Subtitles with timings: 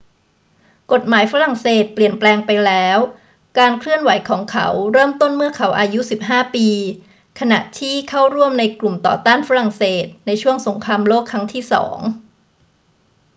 [0.91, 2.97] กฎหมายฝรั่งเศสเปลี่ยนแปลงไปแล้ว
[3.59, 6.67] การเคลื่อนไหวของเขาเริ่มต้นเมื่อเขาอายุ 15 ปี
[7.39, 11.97] ขณะที่เข้าร่วมในกลุ่มต่อต้านฝรั่งเศสในช่วงสงครามโลกครั้งที่สอง